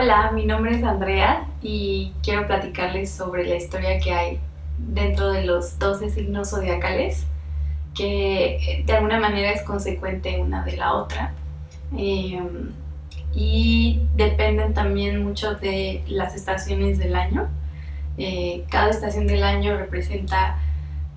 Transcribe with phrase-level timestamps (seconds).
[0.00, 4.38] Hola, mi nombre es Andrea y quiero platicarles sobre la historia que hay
[4.78, 7.26] dentro de los 12 signos zodiacales,
[7.96, 11.32] que de alguna manera es consecuente una de la otra.
[11.96, 12.70] Em,
[13.34, 17.48] y dependen también mucho de las estaciones del año.
[18.18, 20.60] Eh, cada estación del año representa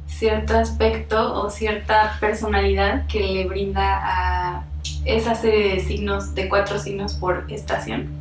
[0.07, 4.65] cierto aspecto o cierta personalidad que le brinda a
[5.05, 8.20] esa serie de signos, de cuatro signos por estación.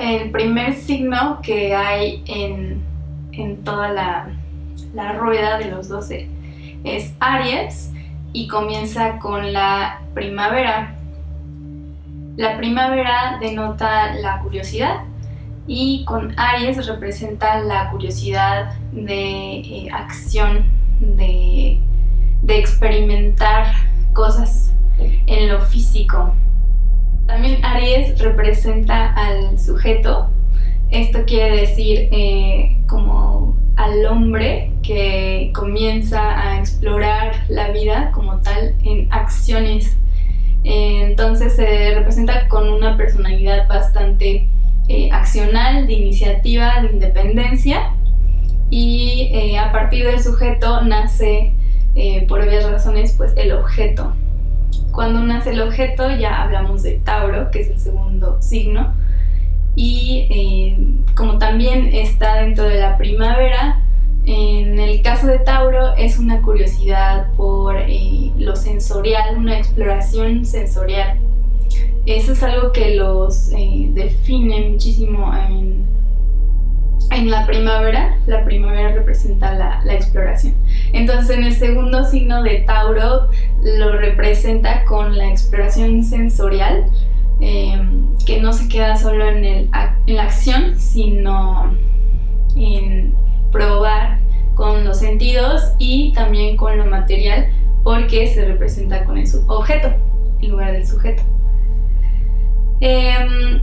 [0.00, 2.82] El primer signo que hay en,
[3.64, 4.28] toda la,
[4.94, 6.26] la, rueda de los 12
[6.84, 7.92] es Aries
[8.32, 10.96] y comienza con la primavera.
[12.38, 15.04] La primavera denota la curiosidad
[15.66, 20.64] y con Aries representa la curiosidad de eh, acción,
[21.00, 21.78] de,
[22.48, 23.66] experimentar
[24.14, 24.72] cosas
[25.26, 26.34] en lo físico.
[27.80, 30.28] Aries representa al sujeto.
[30.90, 38.74] Esto quiere decir eh, como al hombre que comienza a explorar la vida como tal
[38.84, 39.96] en acciones.
[40.64, 44.46] entonces se representa con una personalidad bastante
[44.88, 47.92] eh, accional, de iniciativa, de independencia
[48.70, 51.52] y eh, a partir del sujeto nace,
[51.96, 54.14] eh, por obvias razones, pues el objeto.
[54.92, 58.92] Cuando nace el objeto ya hablamos de Tauro, que es el segundo signo,
[59.76, 60.76] y
[61.14, 63.80] como también está dentro de la primavera,
[64.26, 67.76] en el caso de Tauro es una curiosidad por
[68.38, 71.18] lo sensorial, una exploración sensorial.
[72.06, 75.79] Eso es algo que los eh, define muchísimo en,
[77.10, 78.16] en, la primavera.
[78.26, 80.54] La primavera representa la, exploración.
[80.92, 83.28] Entonces en el segundo signo de Tauro
[83.62, 86.86] lo representa con la exploración sensorial,
[87.40, 89.70] em, que no se queda solo en,
[90.06, 91.72] la acción, sino
[92.56, 93.14] en
[93.52, 94.18] probar
[94.54, 97.48] con los sentidos y también con lo material,
[97.82, 99.88] porque se representa con el objeto
[100.40, 101.22] en lugar del sujeto.
[102.80, 103.60] Em,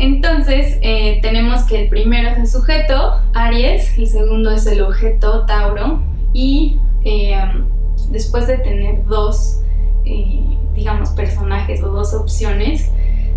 [0.00, 5.44] entonces, eh, tenemos que el primero es el sujeto, Aries, el segundo es el objeto,
[5.44, 6.00] Tauro,
[6.32, 7.66] y em,
[8.08, 9.60] después de tener dos,
[10.06, 10.40] eh,
[10.74, 12.90] digamos, personajes o dos opciones,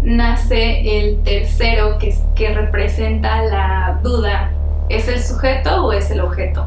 [0.03, 4.51] nace el tercero que, que representa la duda,
[4.87, 6.65] ¿es el sujeto o es el objeto?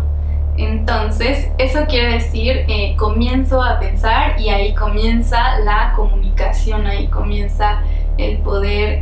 [0.58, 7.82] Entonces, eso quiere decir, eh, comienzo a pensar y ahí comienza la comunicación, ahí comienza
[8.18, 9.00] el poder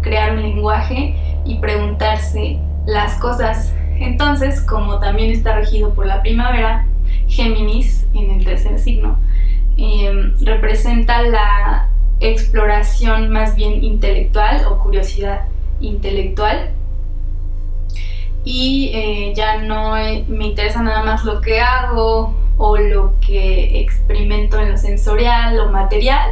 [0.00, 3.74] crear un lenguaje y preguntarse las cosas.
[3.98, 6.86] Entonces, como también está regido por la primavera,
[7.28, 9.18] Géminis en el tercer signo,
[9.76, 11.88] em, representa la
[12.20, 15.42] exploración más bien intelectual o curiosidad
[15.80, 16.70] intelectual
[18.44, 19.94] y eh, ya no
[20.28, 25.70] me interesa nada más lo que hago o lo que experimento en lo sensorial o
[25.70, 26.30] material,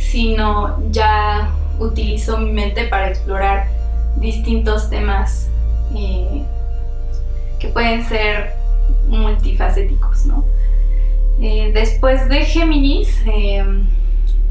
[0.00, 3.68] sino ya utilizo mi mente para explorar
[4.16, 5.48] distintos temas
[5.94, 6.42] eh,
[7.60, 8.52] que pueden ser
[9.06, 10.26] multifacéticos.
[11.40, 13.22] Eh, después de Géminis,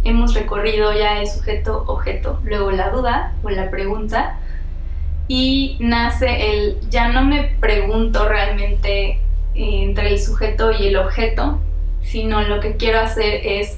[0.03, 4.39] hemos recorrido ya el sujeto-objeto, luego la duda o la pregunta,
[5.27, 9.19] y nace el ya no me pregunto realmente eh,
[9.55, 11.59] entre el sujeto y el objeto,
[12.01, 13.77] sino lo que quiero hacer es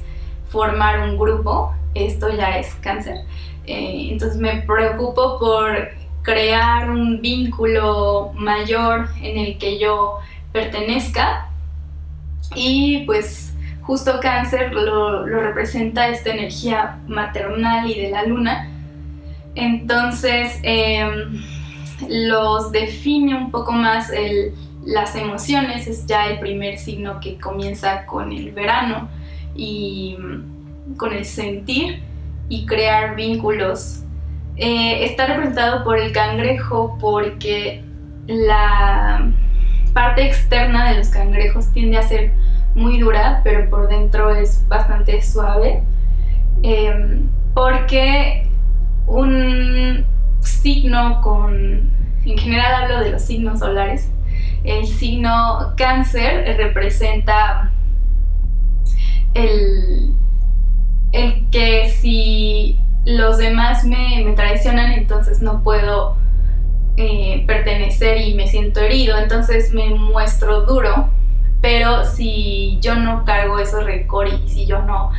[0.51, 3.25] formar un grupo, esto ya es cáncer.
[3.65, 5.89] Eh, entonces me preocupo por
[6.23, 10.19] crear un vínculo mayor en el que yo
[10.51, 11.49] pertenezca
[12.55, 18.71] y pues justo cáncer lo, lo representa esta energía maternal y de la luna
[19.55, 21.43] entonces, em,
[22.07, 24.11] los define un poco más
[24.85, 29.09] las emociones, es ya el primer signo que comienza con el verano
[29.61, 30.17] y
[30.97, 32.01] con el sentir
[32.49, 34.03] y crear vínculos.
[34.57, 37.83] Eh, está representado por el cangrejo porque
[38.25, 39.31] la
[39.93, 42.31] parte externa de los cangrejos tiende a ser
[42.73, 45.83] muy dura, pero por dentro es bastante suave.
[46.63, 48.47] Em, porque
[49.05, 50.03] un
[50.39, 51.91] signo con,
[52.25, 54.11] en general hablo de los signos solares,
[54.63, 57.70] el signo cáncer representa
[59.33, 60.13] el,
[61.11, 66.15] el que si los demás me, traicionan, entonces no puedo
[66.97, 71.09] eh, pertenecer y me siento herido, entonces me muestro duro,
[71.61, 75.11] pero si yo no cargo esos rencor y si yo no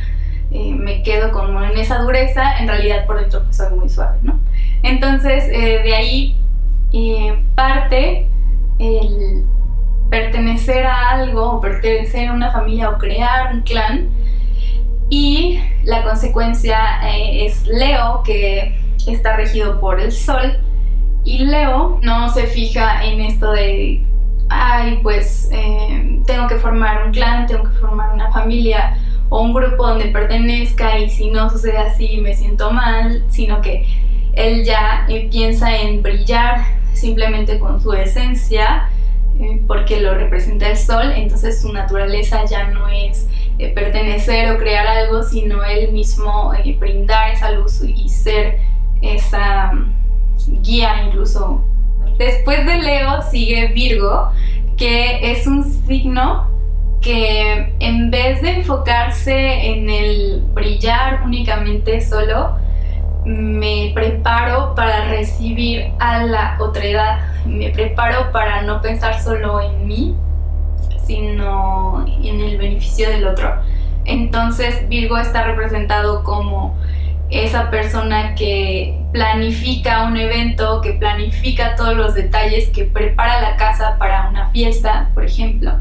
[0.51, 4.17] eh, me quedo como en esa dureza, en realidad por dentro pues soy muy suave,
[4.21, 4.39] ¿no?
[4.83, 6.37] Entonces eh, de ahí
[7.55, 8.27] parte
[8.79, 9.45] el
[10.13, 14.09] pertenecer a algo pertenecer a una familia o crear un clan.
[15.09, 16.77] Y la consecuencia
[17.11, 18.77] es Leo que
[19.07, 20.59] está regido por el sol.
[21.23, 24.05] Y Leo no se fija en esto de
[24.49, 28.95] ay, pues eh, tengo que formar un clan, tengo que formar una familia
[29.29, 33.87] o un grupo donde pertenezca y si no sucede así me siento mal, sino que
[34.33, 36.59] él ya eh, piensa en brillar
[36.93, 38.92] simplemente con su esencia eh,
[39.67, 43.27] porque lo representa el sol, entonces su naturaleza ya no es
[43.75, 48.59] pertenecer o crear algo, sino él mismo brindar esa luz y ser
[49.01, 51.63] esa mm, guía incluso.
[52.17, 54.31] Después de Leo sigue Virgo,
[54.77, 56.47] que es un signo
[57.01, 62.57] que en vez de enfocarse en el brillar únicamente solo,
[63.25, 70.15] me preparo para recibir a la otredad, me preparo para no pensar solo en mí,
[71.05, 73.55] sino en el beneficio del otro.
[74.05, 76.75] Entonces Virgo está representado como
[77.29, 83.97] esa persona que planifica un evento, que planifica todos los detalles, que prepara la casa
[83.97, 85.71] para una fiesta, por ejemplo.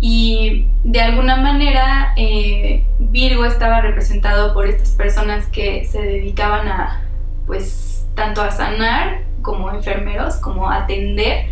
[0.00, 7.02] Y de alguna manera eh, Virgo estaba representado por estas personas que se dedicaban a,
[7.46, 11.46] pues, tanto a sanar como enfermeros, como atender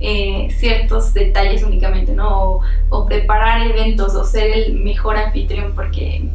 [0.00, 2.60] eh, ciertos detalles únicamente, ¿no?
[2.88, 6.28] o preparar eventos o ser el mejor anfitrión, porque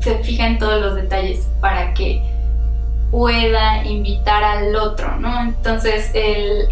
[0.00, 2.22] se fija en todos los detalles para que
[3.10, 5.42] pueda invitar al otro, ¿no?
[5.42, 6.66] Entonces, el,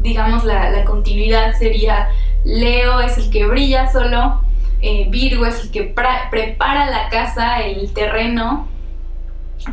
[0.00, 2.08] digamos, la, continuidad sería
[2.44, 4.40] Leo es el que brilla solo,
[4.80, 5.82] eh, Virgo es el que
[6.30, 8.68] prepara la casa, el terreno,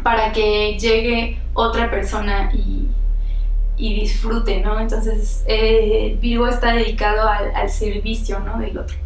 [0.02, 2.83] para que llegue otra persona y,
[3.78, 4.80] disfrute, ¿no?
[4.80, 8.60] Entonces, eh, Virgo está dedicado al, servicio, ¿no?
[8.60, 8.98] Del otro.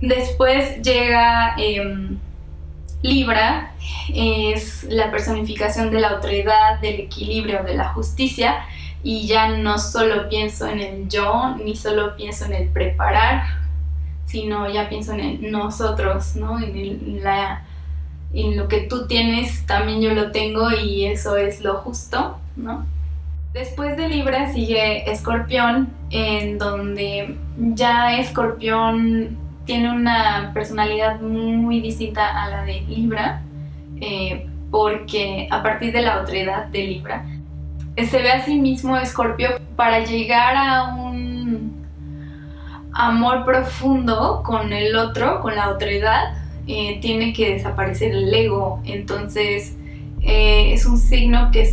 [0.00, 1.54] Después llega...
[1.58, 2.18] Em,
[3.02, 3.72] Libra
[4.14, 8.64] es la personificación de la autoridad, del equilibrio, de la justicia
[9.02, 13.42] y ya no solo pienso en el yo, ni solo pienso en el preparar,
[14.26, 16.60] sino ya pienso en el nosotros, ¿no?
[16.60, 17.64] En, la,
[18.32, 22.86] en lo que tú tienes, también yo lo tengo y eso es lo justo, ¿no?
[23.52, 32.48] Después de Libra sigue Escorpión, en donde ya Escorpión tiene una personalidad muy distinta a
[32.48, 33.42] la de Libra,
[34.00, 37.26] eh, porque a partir de la otredad de Libra,
[37.96, 41.86] eh, se ve a sí mismo Escorpio para llegar a un
[42.94, 48.80] amor profundo con el otro, con la otredad, eh, tiene que desaparecer el ego.
[48.84, 49.76] Entonces
[50.24, 51.66] es un signo que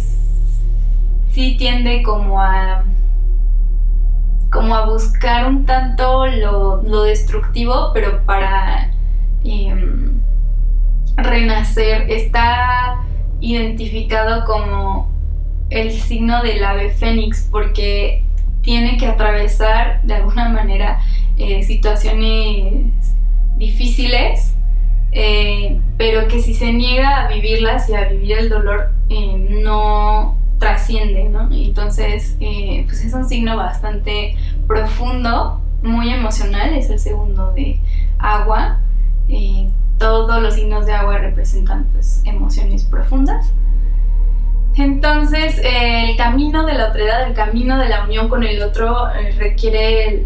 [1.39, 2.83] sí tiende como a
[4.51, 8.91] como a buscar un tanto lo, destructivo, pero para
[9.45, 10.19] em,
[11.15, 12.11] renacer.
[12.11, 13.05] Está
[13.39, 15.09] identificado como
[15.69, 18.21] el signo del ave fénix porque
[18.61, 20.99] tiene que atravesar de alguna manera
[21.37, 22.91] eh, situaciones
[23.55, 24.55] difíciles,
[25.13, 30.38] eh, pero que si se niega a vivirlas y a vivir el dolor, eh, no
[30.59, 31.49] trasciende, ¿no?
[31.51, 34.35] Entonces, eh, pues es un signo bastante
[34.67, 37.79] profundo, muy emocional, es el segundo de
[38.19, 38.79] agua.
[39.29, 43.51] Eh, todos los signos de agua representan pues, emociones profundas.
[44.75, 49.31] Entonces, el camino de la otredad, el camino de la unión con el otro, eh,
[49.37, 50.25] requiere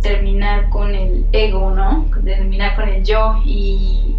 [0.00, 2.06] terminar con el ego, ¿no?
[2.24, 4.16] Terminar con el yo y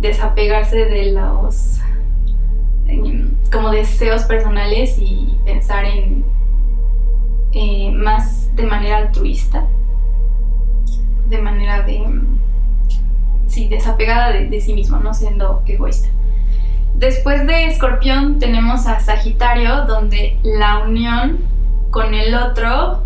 [0.00, 1.80] desapegarse de los
[3.50, 6.24] como deseos personales y pensar en
[7.52, 9.64] eh, más de manera altruista,
[11.28, 12.04] de manera de,
[13.46, 16.08] sí, desapegada de, sí mismo, no siendo egoísta.
[16.94, 21.38] Después de Escorpión tenemos a Sagitario, donde la unión
[21.90, 23.04] con el otro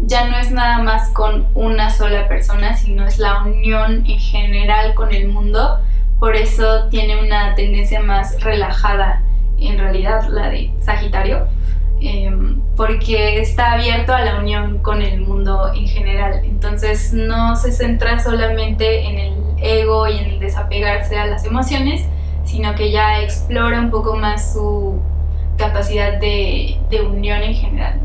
[0.00, 4.94] ya no es nada más con una sola persona, sino es la unión en general
[4.94, 5.80] con el mundo.
[6.18, 9.22] Por eso tiene una tendencia más relajada
[9.68, 11.46] en realidad la de Sagitario,
[12.00, 16.40] em, porque está abierto a la unión con el mundo en general.
[16.44, 22.04] Entonces no se centra solamente en el ego y en el desapegarse a las emociones,
[22.44, 25.00] sino que ya explora un poco más su
[25.56, 28.00] capacidad de, unión en general.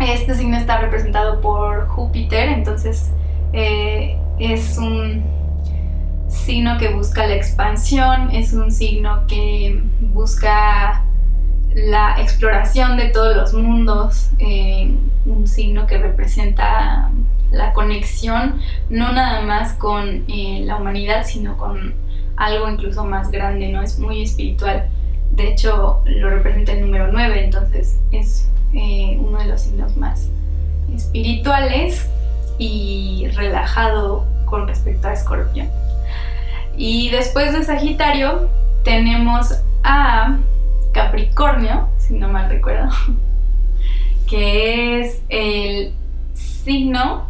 [0.00, 3.12] Este signo está representado por Júpiter, entonces
[3.52, 5.24] eh, es un
[6.32, 11.04] signo que busca la expansión, es un signo que busca
[11.74, 14.92] la exploración de todos los mundos, eh,
[15.24, 17.10] un signo que representa
[17.50, 21.94] la conexión no nada más con eh, la humanidad, sino con
[22.36, 23.82] algo incluso más grande, ¿no?
[23.82, 24.88] Es muy espiritual.
[25.32, 30.28] De hecho, lo representa el número 9, entonces es eh, uno de los signos más
[30.94, 32.08] espirituales
[32.58, 35.68] y relajado con respecto a Escorpión.
[36.76, 38.48] Y después de Sagitario
[38.84, 40.38] tenemos a
[40.92, 42.90] Capricornio, si no mal recuerdo,
[44.28, 45.92] que es el
[46.34, 47.26] signo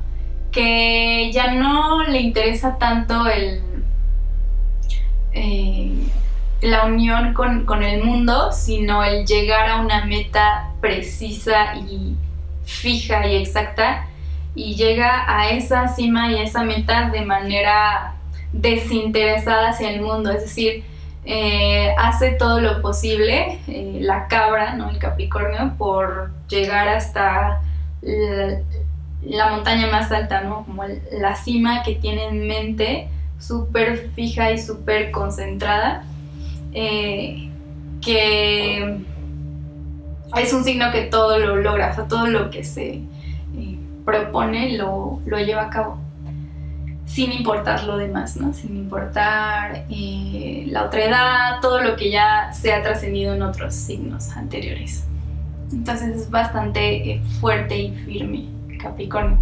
[0.50, 3.62] que ya no le interesa tanto el,
[5.32, 5.92] eh,
[6.60, 12.14] la unión con, con, el mundo, sino el llegar a una meta precisa y
[12.64, 14.06] fija y exacta
[14.54, 18.11] y llega a esa cima y esa meta de manera
[18.52, 20.84] desinteresada hacia el mundo, es decir,
[21.24, 24.90] eh, hace todo lo posible, eh, la cabra, ¿no?
[24.90, 27.60] el Capricornio, por llegar hasta
[28.02, 30.64] la, montaña más alta, ¿no?
[30.64, 36.04] como la cima que tiene en mente, súper fija y súper concentrada,
[36.72, 37.50] eh,
[38.00, 38.98] que
[40.36, 43.00] es un signo que todo lo logra, o sea, todo lo que se
[44.04, 46.01] propone lo, lo lleva a cabo
[47.06, 48.52] sin importar lo demás, ¿no?
[48.54, 53.74] Sin importar eh, la otra edad, todo lo que ya se ha trascendido en otros
[53.74, 55.06] signos anteriores.
[55.72, 58.44] Entonces es bastante eh, fuerte y firme
[58.78, 59.38] Capricornio.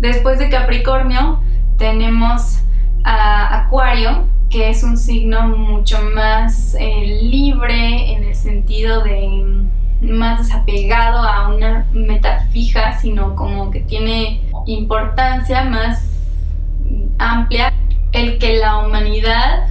[0.00, 1.40] Después de Capricornio
[1.78, 2.60] tenemos
[3.04, 9.66] a Acuario, que es un signo mucho más eh, libre en el sentido de
[10.02, 16.05] más desapegado a una meta fija, sino como que tiene importancia más
[17.32, 17.72] amplia
[18.12, 19.68] el que la humanidad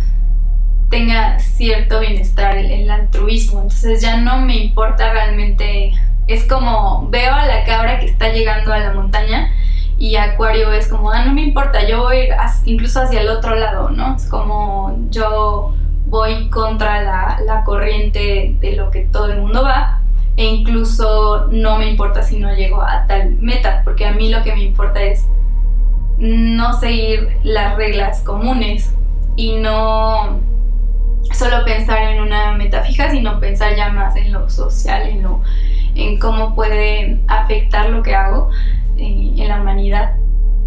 [0.89, 3.61] tenga cierto bienestar, el, altruismo.
[3.61, 5.93] Entonces ya no me importa realmente,
[6.27, 9.51] es como veo a la cabra que está llegando a la montaña
[9.97, 12.27] y Acuario es como, ah, no me importa, yo voy
[12.65, 14.15] incluso hacia el otro lado, ¿no?
[14.15, 15.73] Es como yo
[16.07, 20.01] voy contra la, la corriente de lo que todo el mundo va
[20.37, 24.43] e incluso no me importa si no llego a tal meta, porque a mí lo
[24.43, 25.27] que me importa es
[26.17, 28.93] no seguir las reglas comunes
[29.35, 30.39] y no
[31.33, 35.41] solo pensar en una meta fija, sino pensar ya más en lo social, en, lo,
[35.95, 38.49] en cómo puede afectar lo que hago
[38.97, 40.15] eh, en, la humanidad.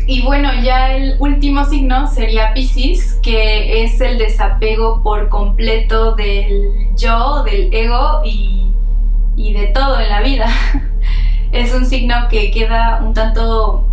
[0.06, 6.88] Y bueno, ya el último signo sería Pisces, que es el desapego por completo del
[6.96, 8.70] yo, del ego y,
[9.36, 10.48] y de todo en la vida.
[11.52, 13.87] es un signo que queda un tanto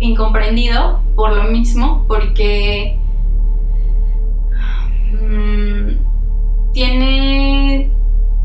[0.00, 2.98] incomprendido por lo mismo, porque
[5.12, 7.90] mm, tiene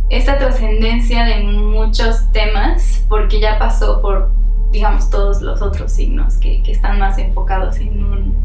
[0.10, 4.29] esta trascendencia de muchos temas, porque ya pasó por,
[4.72, 8.36] digamos, todos los otros signos que, están más enfocados en un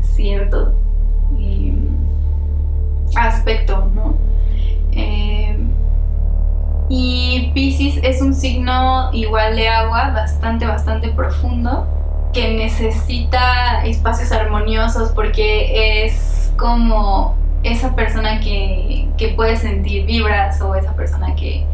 [0.00, 0.72] cierto
[1.38, 1.88] em,
[3.16, 4.14] aspecto, ¿no?
[4.92, 5.68] Em,
[6.88, 11.86] y Pisces es un signo igual de agua, bastante, bastante profundo
[12.34, 20.94] que necesita espacios armoniosos porque es como esa persona que, puede sentir vibras o esa
[20.94, 21.64] persona que,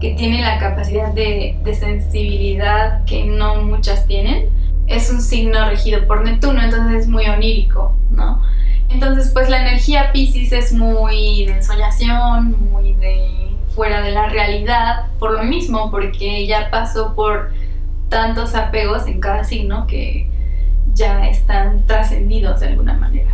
[0.00, 4.50] tiene la capacidad de, sensibilidad que no muchas tienen.
[4.86, 8.42] Es un signo regido por Neptuno, entonces es muy onírico, ¿no?
[8.90, 15.06] Entonces, pues la energía Pisces es muy de ensoñación, muy de fuera de la realidad,
[15.18, 17.50] por lo mismo, porque ya pasó por
[18.08, 20.28] tantos apegos en cada signo que
[20.94, 23.30] ya están trascendidos de alguna manera.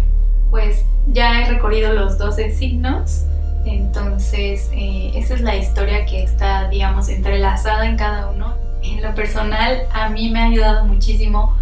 [0.51, 3.25] Pues ya he recorrido los 12 signos,
[3.65, 8.55] entonces eh, esa es la historia que está, digamos, entrelazada en cada uno.
[8.83, 11.55] En lo personal, a mí me ha ayudado muchísimo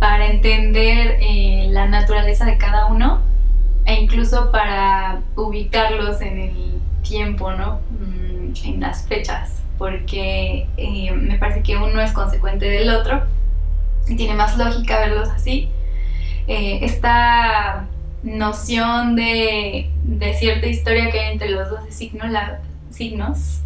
[0.00, 3.20] para entender eh, la naturaleza de cada uno
[3.84, 7.80] e incluso para ubicarlos en el tiempo, ¿no?
[8.00, 13.22] Mm, en las fechas porque eh, me parece que uno es consecuente del otro
[14.08, 15.68] y tiene más lógica verlos así.
[16.46, 17.86] Eh, esta
[18.22, 19.90] noción de,
[20.38, 23.60] cierta historia que hay entre los dos signos la, signos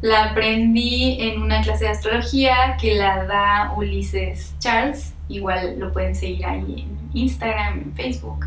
[0.00, 6.14] la aprendí en una clase de astrología que la da Ulises Charles, igual lo pueden
[6.14, 8.46] seguir ahí en Instagram, en Facebook,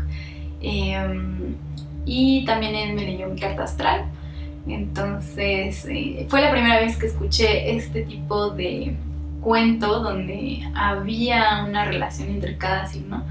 [0.62, 1.54] em,
[2.06, 4.06] y también en Me leyó mi carta astral.
[4.66, 8.96] Entonces, eh, fue la primera vez que escuché este tipo de
[9.40, 13.24] cuento donde había una relación entre cada signo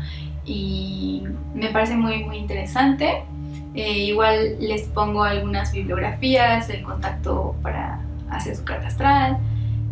[0.45, 1.23] y
[1.55, 3.23] me parece muy muy interesante.
[3.73, 9.37] Eh, igual les pongo algunas bibliografías, el contacto para hacer su carta astral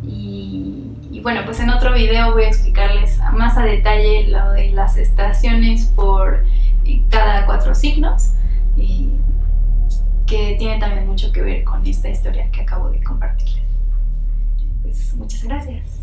[0.03, 4.71] y, y, bueno, pues en otro video voy a explicarles más a detalle lo de
[4.71, 6.43] las estaciones por
[7.09, 8.33] cada cuatro signos
[10.29, 13.67] que tiene también mucho que ver con esta historia que acabo de compartirles.
[14.83, 15.98] Pues muchas gracias.